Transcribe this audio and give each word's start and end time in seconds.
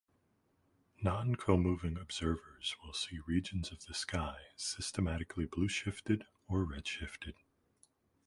Non-comoving 1.03 1.99
observers 2.01 2.75
will 2.81 2.91
see 2.91 3.19
regions 3.27 3.71
of 3.71 3.85
the 3.85 3.93
sky 3.93 4.35
systematically 4.55 5.45
blue-shifted 5.45 6.25
or 6.47 6.63
red-shifted. 6.63 7.35